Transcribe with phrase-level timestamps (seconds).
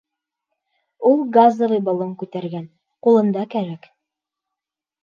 [1.09, 2.67] Ул газовый баллон күтәргән,
[3.09, 3.89] ҡулында кәрәк.